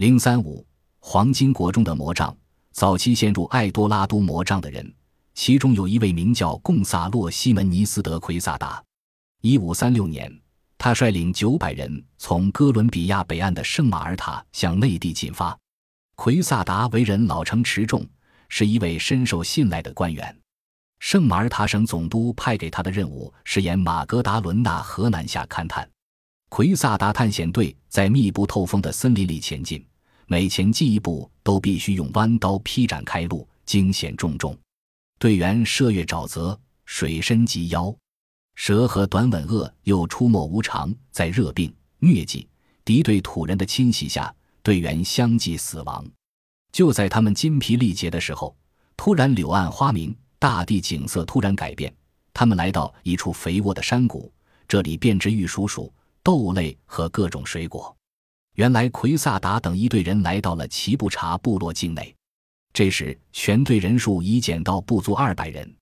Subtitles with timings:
[0.00, 0.66] 零三五
[0.98, 2.34] 黄金国中的魔杖，
[2.72, 4.90] 早期陷入爱多拉都魔杖的人，
[5.34, 8.82] 其中有一位名叫贡萨洛·西门尼斯·德奎萨达。
[9.42, 10.34] 一五三六年，
[10.78, 15.54] 他率领九百人从哥伦比亚北岸的圣马尔塔向内地进发。
[16.16, 18.02] 奎萨达为人老成持重，
[18.48, 20.34] 是一位深受信赖的官员。
[21.00, 25.86] 圣马尔塔省总督派给他的任务是沿马格达伦纳河南下勘探。
[26.48, 29.86] 奎萨达探险队在密不透风的森林里前进，
[30.32, 34.56] 每前进一步都必须用弯刀劈斩开路，惊险重重。
[35.18, 37.92] 队员涉越沼泽，水深及腰，
[38.54, 42.46] 蛇和短吻鳄又出没无常，在热病、疟疾、
[42.84, 44.32] 敌对土人的侵袭下，
[44.62, 46.08] 队员相继死亡。
[46.70, 48.56] 就在他们筋疲力竭的时候，
[48.96, 50.14] 突然柳暗花明。
[50.38, 51.92] 大地景色突然改变，
[52.32, 54.32] 他们来到一处肥沃的山谷，
[54.68, 55.90] 这里遍植玉蜀黍、
[56.22, 57.94] 豆类和各种水果。
[58.60, 62.14] 原来奎萨达等一队人来到了奇布查部落境内，
[62.74, 65.74] 这时全队人数已减到不足二百人。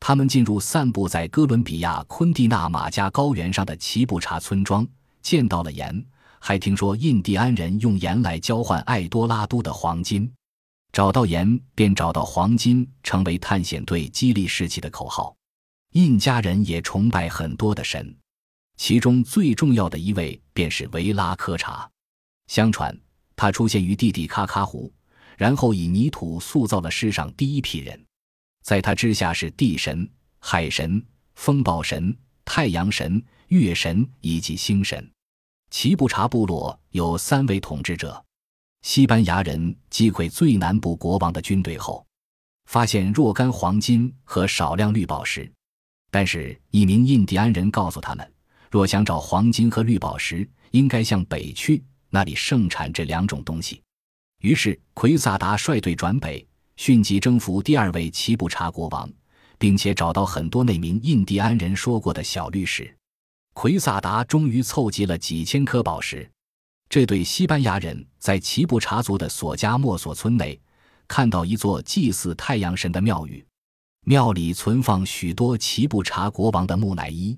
[0.00, 4.88] 他们进入散布在哥伦比亚昆蒂纳马加高原上的奇布查村庄，
[5.20, 6.02] 见到了盐，
[6.38, 10.32] 还听说印第安人用盐来交换爱多拉都的黄金。
[10.92, 15.36] 找到盐便找到黄金，成为探险队激励士气的口号。
[15.92, 18.16] 印加人也崇拜很多的神，
[18.78, 21.86] 其中最重要的一位便是维拉科查。
[22.46, 22.96] 相传
[23.36, 24.92] 他出现于蒂蒂卡卡湖，
[25.36, 28.04] 然后以泥土塑造了世上第一批人。
[28.62, 35.10] 在他之下是地神、海神、风暴神、太阳神、月神以及星神。
[35.70, 38.24] 奇布查部落有三位统治者。
[38.82, 42.06] 西班牙人击溃最南部国王的军队后，
[42.66, 45.50] 发现若干黄金和少量绿宝石。
[46.10, 48.32] 但是，一名印第安人告诉他们，
[48.70, 51.82] 若想找黄金和绿宝石，应该向北去，
[52.14, 53.82] 那里盛产这两种东西。
[54.40, 59.10] 于是，奎萨达率队转北，迅即征服第二位奇布查国王，
[59.58, 62.96] 并且找到很多那名印第安人说过的小绿石。
[63.52, 66.30] 奎萨达终于凑集了几千颗宝石。
[66.88, 70.56] 这对西班牙人在奇布查族的索加莫索村内，
[71.08, 73.44] 看到一座祭祀太阳神的庙宇，
[74.06, 77.36] 庙里存放许多奇布查国王的木乃伊，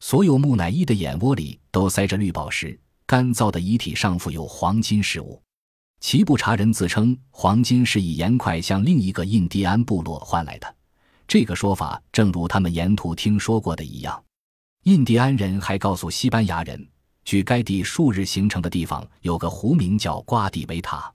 [0.00, 2.76] 所有木乃伊的眼窝里都塞着绿宝石，
[3.08, 5.42] 干燥的遗体上附有黄金饰物。
[5.98, 10.76] 奇布查人自称，黄金是以盐块向另一个印第安部落换来的，
[11.26, 14.22] 这个说法正如他们沿途听说过的一样。
[14.82, 16.86] 印第安人还告诉西班牙人。
[17.24, 21.10] 距该地数日行程的地方有个湖，名叫瓜地维塔。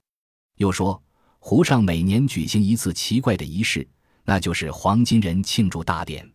[0.57, 0.99] 又说，
[1.37, 3.87] 湖上每年举行一次奇怪的仪式，
[4.23, 6.27] 那就是黄金人庆祝大典。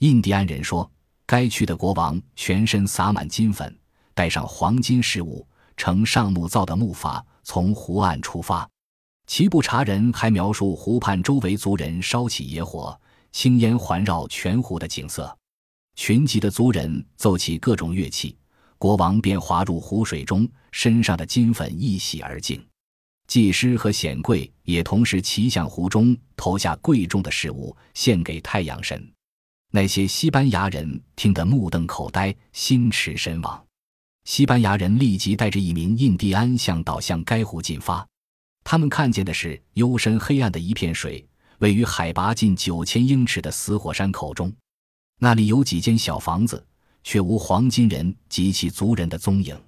[0.00, 0.90] 印第安人说，
[1.24, 3.74] 该区的国王全身撒满金粉，
[4.14, 8.68] 带上黄金饰物，乘上木造的木筏从湖岸出发。
[9.26, 12.98] 奇布查人还描述湖畔周围族人烧起野火，
[13.32, 15.36] 青烟环绕全湖的景色。
[15.94, 18.36] 群集的族人奏起各种乐器。
[18.76, 22.66] 国王便滑入湖水中，身上的金粉一洗而净。
[23.26, 29.06] 祭师和显贵也同时骑向湖中，投下贵重的事物献给太阳神。
[29.70, 33.64] 那些西班牙人听得目瞪口呆，心驰神往。
[34.30, 38.06] 西班牙人立即带着一名印第安向导向该湖进发。
[38.62, 44.52] 他们看见的是幽深黑暗的一片水，位于海拔近九千英尺的死火山口中。
[45.18, 46.64] 那里有几间小房子。
[47.02, 49.58] 却无黄金人及其族人的踪影。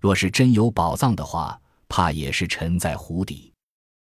[0.00, 3.52] 若是真有宝藏的话，怕也是沉在湖底。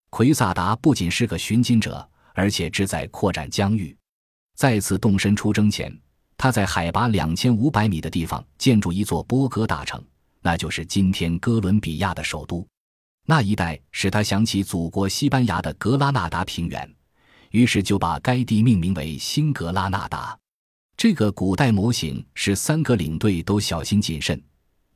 [0.09, 3.95] 奎萨达不仅是个寻金者，而且志在扩展疆域。
[4.55, 5.93] 再次动身出征前，
[6.41, 10.03] 他在海拔两千五百米的地方建筑一座波哥大城，
[10.41, 12.65] 那就是今天哥伦比亚的首都。
[13.27, 16.91] 那一带使他想起祖国西班牙的格拉纳达平原，
[17.51, 20.35] 于是就把该地命名为新格拉纳达。
[20.97, 24.41] 这个古代模型是三个领队都小心谨慎，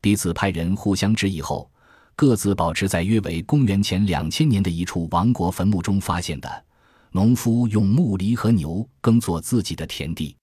[0.02, 1.70] 彼此派人互相指引后，
[2.16, 6.66] 各自保持在约为公元前两千年的一处王国坟墓中发现的。
[7.12, 10.36] 农夫用木犁和牛耕作自己的田地。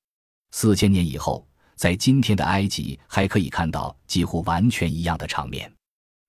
[0.53, 5.71] 四千年以后，在今天的埃及还可以看到几乎完全一样的场面。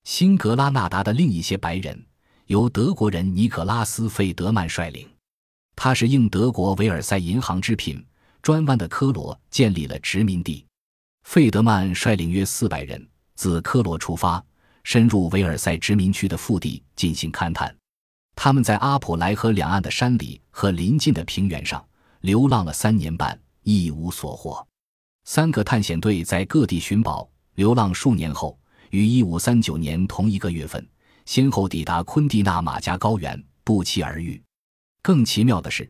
[0.05, 2.05] 新格拉纳达的另一些白人
[2.47, 5.07] 由德国人尼可拉斯·费德曼率领，
[5.75, 8.03] 他是应德国维尔塞银行之聘。
[8.41, 10.65] 专湾的科罗建立了殖民地，
[11.23, 14.43] 费德曼率领约四百人自科罗出发，
[14.83, 17.73] 深入维尔塞殖民区的腹地进行勘探。
[18.35, 21.87] 他们在阿普莱河两岸的山里和邻近的平原上
[22.19, 24.65] 流浪了三年半，一无所获。
[25.25, 28.57] 三个探险队在各地寻宝流浪数年后，
[28.91, 30.85] 于一五三九年同一个月份
[31.25, 34.41] 先后抵达昆蒂纳马加高原，不期而遇。
[35.01, 35.89] 更奇妙的是，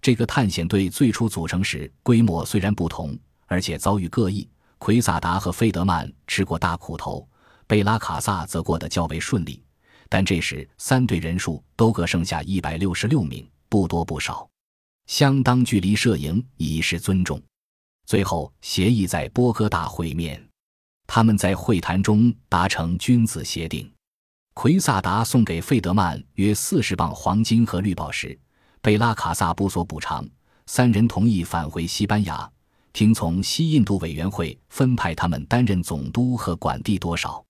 [0.00, 3.16] 这个探险队最初组成时规模虽然不同，
[3.46, 4.48] 而且遭遇各异。
[4.78, 7.28] 奎萨达和费德曼吃过大苦头，
[7.68, 9.62] 贝拉卡萨则过得较为顺利。
[10.08, 14.50] 但这时三队人数都各剩下一百六十六名，不多不少，
[15.06, 17.40] 相当距离摄影以示尊重。
[18.06, 20.42] 最后协议在波哥大会面，
[21.06, 23.90] 他们在会谈中达成君子协定。
[24.54, 28.38] 奎萨达送给费德曼约四十磅黄金和绿宝石，
[28.80, 30.28] 贝拉卡萨不所补偿。
[30.66, 32.50] 三人同意返回西班牙。
[32.92, 37.42] 听从西印度委员会分派他们担任总督和管地多少，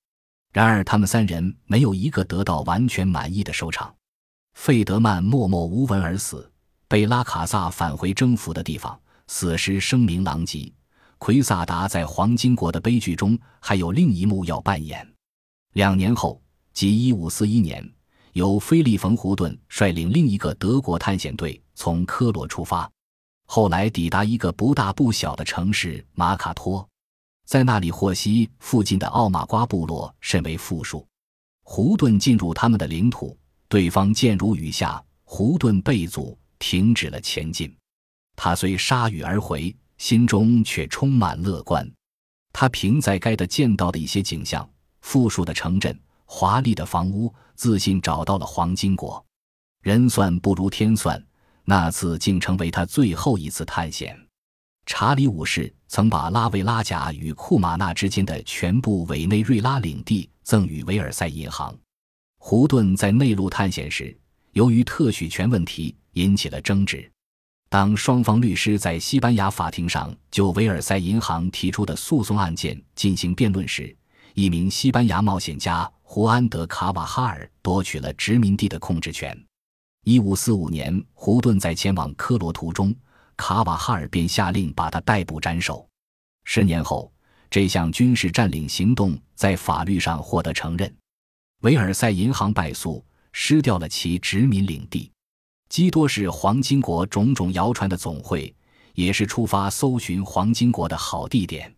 [0.53, 3.93] 然而他们三人没有一个得到完全满意的收场。
[4.55, 6.52] 费德曼默默无闻而死，
[6.93, 10.71] 贝拉卡萨返回征服的地方，死时声名狼藉。
[11.17, 15.11] 奎萨达在黄金国的悲剧中还有另一幕要扮演。
[15.73, 16.39] 两年后，
[16.75, 17.83] 即一五四一年，
[18.35, 22.87] 由菲利冯胡顿率领另一个德国探险队从科罗出发。
[23.47, 26.87] 后来抵达一个不大不小的城市马卡托，
[27.47, 31.09] 在那里获悉附近的奥马瓜部落甚为富庶。
[31.63, 33.35] 胡顿进入他们的领土，
[33.67, 37.77] 对方箭如雨下，胡顿被阻，停止了前进。
[38.37, 41.91] 他虽铩羽而回，心中却充满乐观。
[42.53, 44.69] 他凭在该的见到的一些景象、
[45.01, 49.25] 富庶的城镇、华丽的房屋，自信找到了黄金国。
[49.83, 51.21] 人算不如天算。
[51.65, 54.19] 那次竟成为他最后一次探险。
[54.85, 61.73] 查理五世曾把拉维拉贾与库马纳之间的全部委内瑞拉领地赠予维尔赛银行。
[62.39, 64.17] 胡顿在内陆探险时，
[64.55, 67.11] 由于特许权问题引起了争执。
[67.69, 73.97] 当双方律师在西班牙法庭上就维尔赛银行提出的诉讼案件进行辩论时，
[74.35, 79.35] 一名西班牙冒险家胡安德卡瓦哈尔夺取了殖民地的控制权。
[80.05, 82.95] 一五四五年，胡顿在前往科罗途中，
[83.37, 85.89] 卡瓦哈尔便下令把他逮捕斩首。
[86.45, 87.13] 十年后，
[87.49, 90.93] 这项军事占领行动在法律上获得承认。
[91.61, 95.12] 维尔赛银行败诉，失掉了其殖民领地。
[95.73, 98.55] 基多是黄金国种种谣传的总会，
[98.93, 101.75] 也是出发搜寻黄金国的好地点。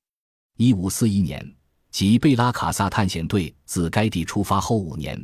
[0.56, 1.55] 一五四一年，
[1.93, 5.17] 即贝拉卡萨探险队自该地出发后五年。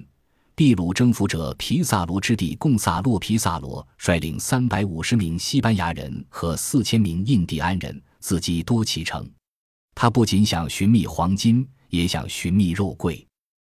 [0.55, 9.29] 秘鲁征服者皮萨罗之弟贡萨洛·皮萨罗率领三百五十名西班牙人和四千名印第安人自击多启程。
[9.97, 13.27] 他不仅想寻觅黄金，也想寻觅肉桂。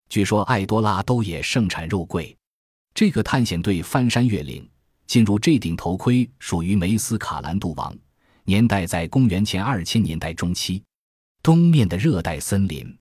[0.08, 2.36] 据说艾多拉都也盛产肉桂。
[2.94, 4.64] 这个探险队翻山越岭，
[5.06, 7.96] 进入这顶头盔属于梅斯卡兰杜王，
[8.44, 10.82] 年代在公元前二千年代中期，
[11.42, 12.96] 东面的热带森林。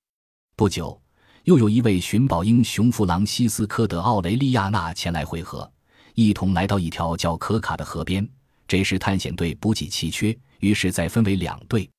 [0.55, 0.99] 不久。
[1.43, 5.69] 又有一位寻宝英雄弗朗西斯科·德奥雷利亚纳前来会合，
[6.13, 8.25] 一同来到一条叫可卡的河边。
[8.65, 11.89] 这时探险队补给奇缺，于是再分为两队。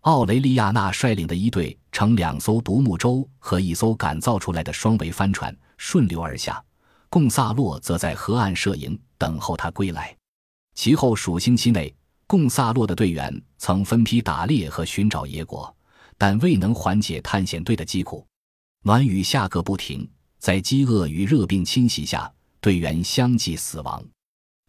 [0.00, 6.64] 奥雷利亚纳率领的一队乘两艘独木舟和一艘改造出来的双桅帆船顺流而下，
[7.10, 10.16] 贡萨洛则在河岸设营等候他归来。
[10.74, 11.94] 其后数星期内，
[12.26, 15.74] 贡萨洛的队员曾分批打猎和寻找野果，
[16.18, 18.26] 但未能缓解探险队的疾苦。
[18.82, 20.08] 暖雨下个不停，
[20.38, 22.30] 在饥饿与热病侵袭下，
[22.60, 24.04] 队员相继死亡。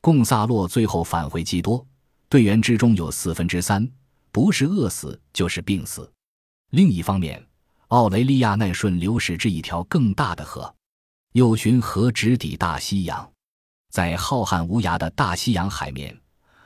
[0.02, 1.86] 贡萨洛最后返回基多，
[2.30, 3.88] 队员之中有四分之三
[4.32, 6.10] 不是饿死就是病死。
[6.72, 7.46] 另一方面，
[7.90, 10.74] 奥雷利亚奈顺流驶至一条更大的河，
[11.34, 13.30] 又循河直抵大西洋。
[13.90, 16.16] 在浩瀚无涯的大西洋海面，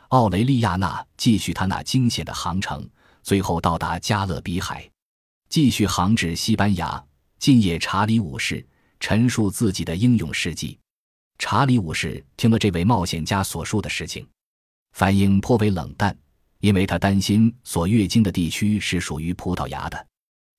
[0.10, 2.88] 奥雷利亚纳继续他那惊险的航程，
[3.24, 4.90] 最后到达加勒比海，
[5.50, 7.04] 继续航至西班牙。
[7.40, 8.66] 今夜，查理五世
[9.00, 10.78] 陈述自己的英勇事迹。
[11.40, 14.28] 查理五世听了这位冒险家所述的事情，
[14.92, 16.16] 反应颇为冷淡，
[16.60, 20.08] 因为他担心所越经的地区是属于葡萄牙的。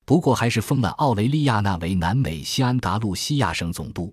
[0.05, 4.13] 不过，还是封了奥雷利亚纳为南美西安达路西亚省总督。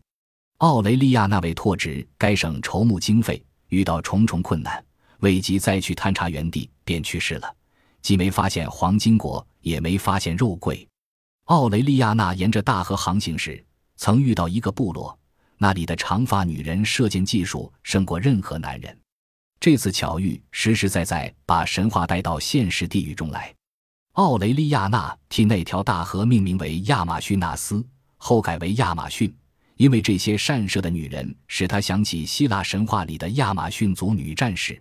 [0.60, 4.84] 奥雷利亚纳为拓殖该省筹募经费，遇到重重困难，
[5.20, 7.56] 未及再去探查原地，便去世了。
[8.02, 10.86] 既没发现黄金国，也没发现肉桂。
[11.46, 13.64] 奥雷利亚纳沿着大河航行时，
[13.96, 15.18] 曾遇到一个部落，
[15.58, 18.98] 那里的长发女人射箭技术胜过任何男人。
[19.62, 23.56] 这次巧遇实实在在把神话带到现实地狱中来。
[24.14, 27.82] 奥雷利亚纳替那条大河命名为亚马逊纳斯，
[28.18, 29.34] 后改为亚马逊，
[29.80, 34.80] 因为这些善射的女人使他想起希腊神话里的亚马逊族女战士。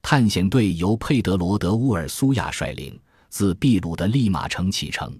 [0.00, 5.14] 探险队由佩德罗·德乌尔苏亚率领，自秘鲁的利马城启程。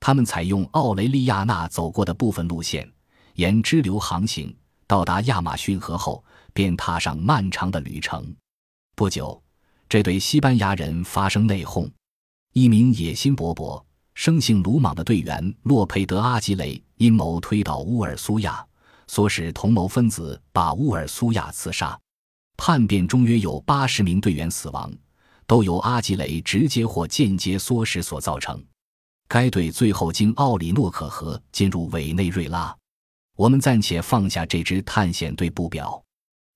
[0.00, 2.90] 他们采用奥雷利亚纳走过的部分路线，
[3.34, 4.52] 沿支流航行，
[4.88, 8.34] 到达亚马逊河后，便踏上漫长的旅程。
[8.96, 9.40] 不久，
[9.88, 11.88] 这对西班牙人发生内讧，
[12.54, 13.80] 一名野心勃勃、
[14.18, 18.66] 生性鲁莽的队员洛佩德·阿吉雷阴谋推倒乌尔苏亚，
[19.08, 21.96] 唆使同谋分子把乌尔苏亚刺杀。
[22.56, 24.92] 叛变中约有八十名队员死亡，
[25.46, 28.60] 都由阿吉雷直接或间接唆使所造成。
[29.28, 32.76] 该队最后经奥里诺可河进入委内瑞拉。
[33.36, 36.02] 我们暂且放下这支探险队不表，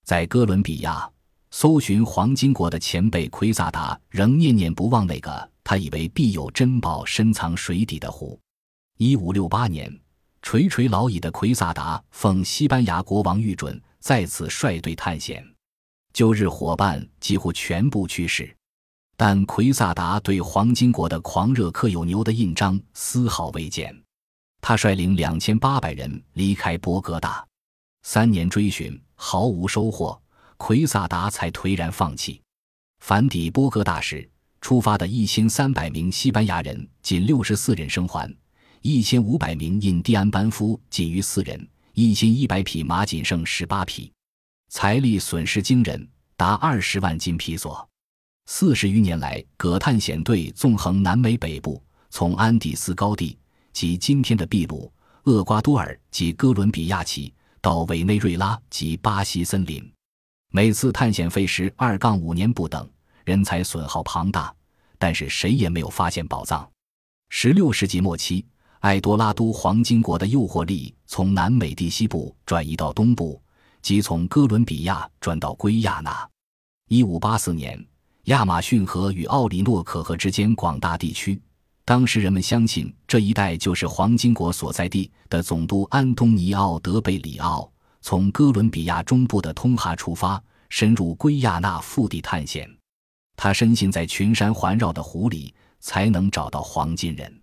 [0.05, 1.09] 在哥伦比亚
[1.53, 8.39] 搜寻黄金国的前辈奎萨达仍念念不忘那个他以为必有珍宝深藏水底的湖。
[8.99, 9.93] 一五六八年，
[10.43, 15.45] 垂垂老矣的奎萨达奉西班牙国王御准，再次率队探险。
[16.13, 18.55] 旧日伙伴几乎全部去世，
[19.17, 23.99] 但奎萨达对黄金国的狂热刻有牛的印章丝毫未减。
[24.61, 27.45] 他率领两千八百人离开波哥大，
[28.03, 30.21] 三年追寻毫无收获，
[30.57, 32.41] 奎萨达才颓然放弃。
[33.01, 34.29] 反抵波哥大时，
[34.63, 38.33] 出发的一千三百名西班牙人仅六十四人生还，
[38.81, 44.11] 一千五百名印第安班夫仅余四人，一千一百匹马仅剩十八匹。
[44.71, 47.87] 财力损失惊人，达二十万金皮索。
[48.47, 53.37] 四十余年来，葛探险队纵横南美北部，从安第斯高地
[53.73, 54.91] 及今天的秘鲁、
[55.25, 59.93] 厄瓜多尔及哥伦比亚起，到委内瑞拉及巴西森林。
[60.53, 62.89] 每次探险费时二杠五年不等，
[63.25, 64.55] 人才损耗庞大，
[64.99, 66.69] 但是谁也没有发现宝藏。
[67.31, 68.45] 十六世纪末期，
[68.81, 73.41] 埃多拉都黄金国的诱惑力从南美地西部转移到东部。
[73.81, 76.29] 即从哥伦比亚转到圭亚那。
[76.89, 77.85] 一五八四年，
[78.25, 81.43] 亚马逊河与奥里诺可河之间广大地区，
[81.85, 87.69] 当时人们相信这一带就是黄金国所在地的总督安东尼奥·德贝里奥
[88.03, 92.71] 从哥伦比亚中部的通哈出发，深入圭亚那腹地探险。
[93.43, 97.43] 他深信在群山环绕的湖里才能找到黄金人。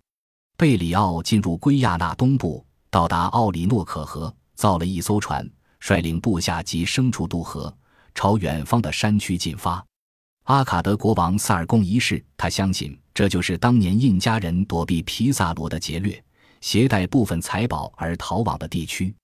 [0.56, 5.46] 贝里奥进入圭亚那东部，到达奥里诺可河，造了一艘船。
[5.78, 7.76] 率领部下及牲畜渡河，
[8.14, 9.84] 朝远方的山区进发。
[10.44, 16.24] 阿卡德国王萨尔贡一世，他相信这就是当年印加人躲避皮萨罗的劫掠，
[16.62, 19.14] 携带部分财宝而逃往的地区。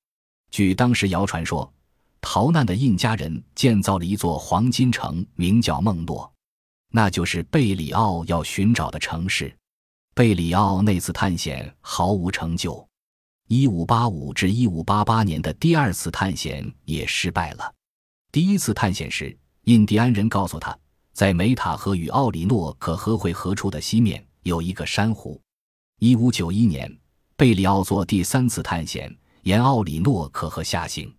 [0.50, 1.72] 据当时谣传说，
[2.20, 6.30] 逃难的印加人建造了一座黄金城，名叫孟诺，
[6.90, 9.54] 那就是贝里奥要寻找的城市。
[10.14, 12.86] 贝里奥那次探险毫无成就。
[13.48, 17.72] 一五八五至一五八八年的第二次探险也失败了。
[18.32, 20.76] 第一次探险时，印第安人告诉他，
[21.12, 25.40] 在梅塔河与奥里诺可河汇合处的西面有一个珊瑚。
[26.00, 26.92] 一五九一年，
[27.36, 31.14] 贝里奥做第三次探险，沿奥里诺可河下行。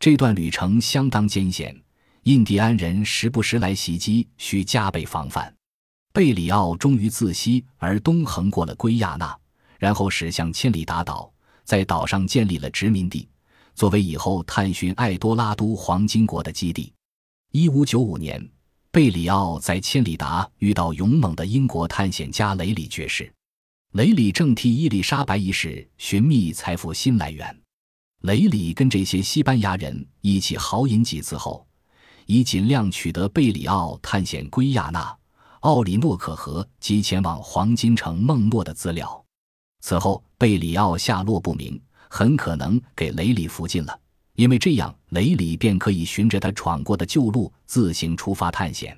[0.00, 1.78] 这段旅程相当艰险，
[2.24, 5.52] 印第安人时不时来袭击，需加倍防范。
[6.12, 9.34] 贝里奥终于自西而东横过了圭亚那，
[9.78, 11.32] 然后驶向千里达岛。
[11.64, 13.28] 在岛上建立了殖民地，
[13.74, 16.92] 作为以后探寻艾多拉都黄金国的基地。
[17.52, 18.44] 一五九五年，
[18.90, 23.32] 贝里奥在千里达遇到勇猛的英国探险家雷里爵士。
[23.92, 27.56] 雷里正替伊丽莎白一世寻觅财富新来源。
[28.22, 31.64] 雷里跟这些西班牙人一起豪饮几次后，
[32.30, 35.18] 以尽量取得贝里奥探险圭亚那、
[35.62, 39.24] 奥里诺可河及前往黄金城孟诺的资料。
[39.80, 44.00] 此后，贝里奥下落不明，很可能给雷里附近了，
[44.34, 48.96] 因为这样雷里便可以循着他闯过的旧路自行出发探险。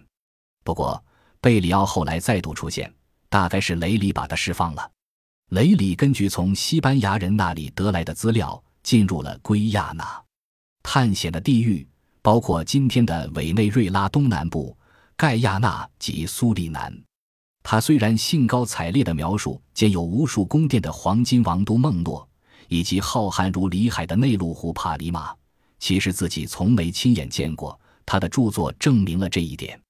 [0.62, 1.02] 不过，
[1.40, 2.92] 贝里奥后来再度出现，
[3.30, 4.90] 大概是雷里把他释放了。
[5.52, 10.22] 雷里根据从西班牙人那里得来的资料，进入了圭亚那。
[10.82, 11.88] 探险的地域
[12.22, 14.76] 包括今天的委内瑞拉东南部、
[15.16, 16.96] 盖亚那及苏利南。
[17.64, 22.26] 他虽然兴高采烈地描述建有无数宫殿的黄金王都孟诺，
[22.68, 25.34] 以及浩瀚如里海的内陆湖帕里马，
[25.78, 27.78] 其实自己从没亲眼见过。
[28.04, 29.80] 他的著作证明了这一点。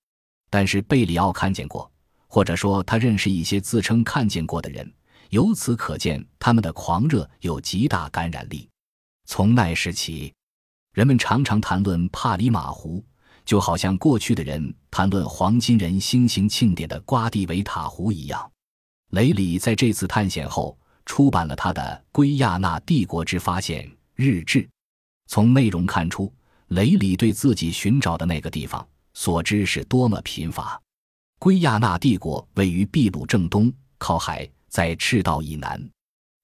[0.50, 1.90] 但是贝里奥看见过，
[2.28, 4.90] 或者说他认识一些自称看见过的人，
[5.30, 8.68] 由此可见他们的狂热有极大感染力。
[9.24, 10.34] 从那时起，
[10.92, 13.04] 人们常常谈论帕里马湖。
[13.44, 18.50] 就好像过去的人谈论黄金人星形庆典的瓜地维塔湖一样，
[19.10, 21.82] 雷里在这次探险后出版了他的
[22.12, 24.62] 《圭亚那帝国之发现日志》。
[25.26, 26.32] 从内容看出，
[26.68, 30.80] 雷里对自己寻找的那个地方所知是多么贫乏。
[31.40, 35.84] 圭亚那帝国位于秘鲁正东，靠海，在赤道以南，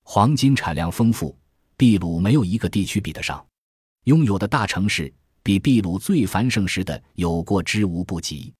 [0.02, 1.38] 黄金产量丰富，
[1.76, 3.46] 秘鲁没有一个地区比得上，
[4.08, 5.12] 拥有的大城市
[5.42, 8.54] 比秘鲁最繁盛时的有过之无不及。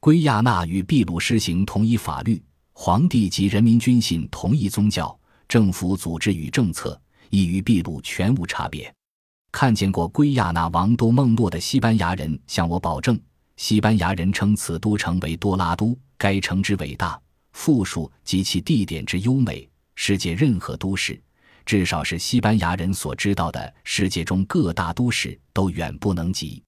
[0.00, 5.14] 圭亚那与秘鲁施行同一法律，皇帝及人民均信同一宗教，
[5.46, 6.98] 政府组织与政策
[7.28, 8.90] 亦与秘鲁全无差别。
[9.52, 13.20] 看见过圭亚那王都孟诺的西班牙人向我保证，
[13.58, 17.20] 西班牙人称此都城为多拉都，该城之伟大、
[17.52, 21.20] 富庶及其地点之优美，世界任何都市，
[21.66, 26.62] 至少是西班牙人所知道的世界中各大都市都远不能及。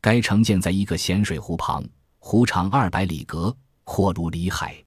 [0.00, 1.84] 该城建在一个咸水湖旁，
[2.18, 4.80] 湖长二百里格，阔如里海。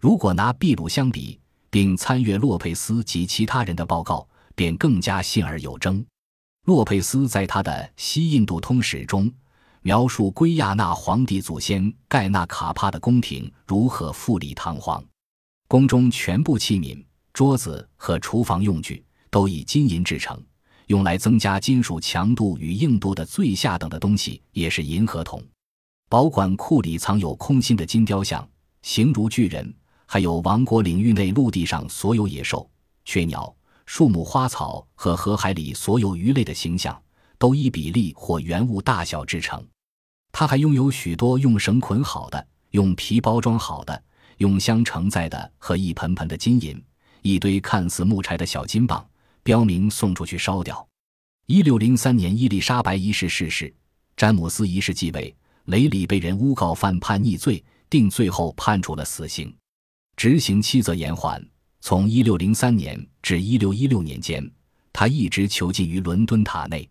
[0.00, 6.04] 如果拿秘鲁相比，并参阅洛佩斯及其他人的报告，便更加信而有征。
[6.64, 9.30] 洛佩斯在他的《西印度通史》中
[9.82, 15.04] 描述圭亚那皇帝祖先盖纳卡帕的宫廷如何富丽堂皇，
[15.68, 17.04] 宫中全部器皿、
[17.34, 20.40] 桌子和厨房用具都以金银制成，
[20.86, 25.42] 用来增加金属强度与硬度的最下等的东西也是银和铜。
[26.08, 28.48] 保管库里藏有空心的金雕像，
[28.82, 29.74] 形如巨人，
[30.06, 32.70] 还有王国领域内陆地上所有野兽、
[33.04, 33.52] 雀鸟。
[33.86, 36.98] 树木、花草和河海里所有鱼类的形象，
[37.36, 39.62] 都以比例或原物大小制成。
[40.32, 44.02] 它还拥有许多用绳捆好的、用皮包装好的、
[44.38, 46.82] 用箱承载的和一盆盆的金银，
[47.24, 49.02] 一堆看似木柴的小金棒，
[49.42, 50.86] 标明送出去烧掉。
[51.46, 53.74] 一六零三年，伊丽莎白一世逝世，
[54.14, 59.56] 詹姆斯一世继位，雷里被人诬告犯叛逆罪，定罪后判处了死刑，
[60.18, 61.42] 执行期则延缓。
[61.80, 64.46] 从一六零三年至一六一六年间，
[64.92, 66.86] 他一直囚禁于伦敦塔内。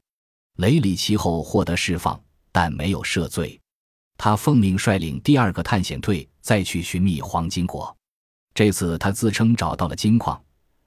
[0.58, 2.20] 雷里其后获得释放，
[2.52, 3.60] 但没有赦罪。
[4.18, 7.96] 他奉命率领第二个探险队再去寻觅黄金国。
[8.54, 10.40] 这次他自称找到了金矿，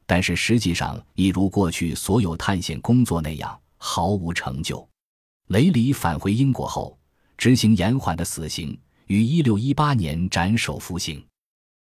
[0.06, 4.88] 但是实际上已如过去所有探险工作那样毫无成就。
[5.48, 6.96] 雷里返回英国后，
[7.36, 11.24] 执行延缓的死刑，于一六一八年斩首服刑。